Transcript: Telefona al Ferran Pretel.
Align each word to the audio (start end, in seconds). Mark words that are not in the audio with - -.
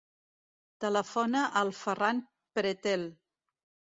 Telefona 0.85 1.43
al 1.61 1.69
Ferran 1.81 2.23
Pretel. 2.59 3.03